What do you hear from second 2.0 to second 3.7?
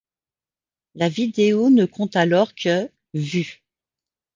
alors que vues.